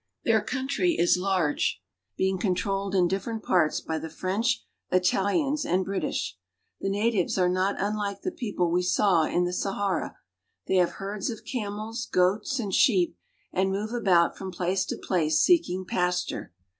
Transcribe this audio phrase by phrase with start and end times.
[0.23, 1.79] Their ^ country is large,
[2.17, 6.39] being controlled in different parts by the French, Italians, and British.
[6.79, 10.17] The natives are not im I like the people we saw L in the Sahara;
[10.67, 13.15] they I have herds of camels, |.([oats, and sheep,
[13.53, 16.49] and I move about from place I to place seeking pas Iture.